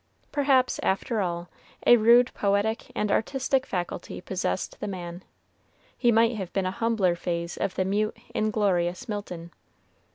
Perhaps, 0.31 0.79
after 0.81 1.21
all, 1.21 1.47
a 1.85 1.95
rude 1.95 2.33
poetic 2.33 2.91
and 2.95 3.11
artistic 3.11 3.67
faculty 3.67 4.19
possessed 4.19 4.79
the 4.79 4.87
man. 4.87 5.21
He 5.95 6.11
might 6.11 6.35
have 6.37 6.51
been 6.53 6.65
a 6.65 6.71
humbler 6.71 7.13
phase 7.15 7.55
of 7.55 7.75
the 7.75 7.85
"mute, 7.85 8.17
inglorious 8.33 9.07
Milton." 9.07 9.51